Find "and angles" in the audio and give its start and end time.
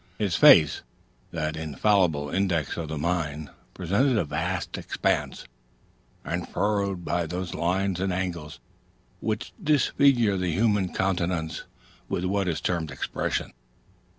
7.99-8.59